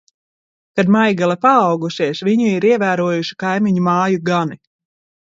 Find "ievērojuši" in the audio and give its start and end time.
2.69-3.37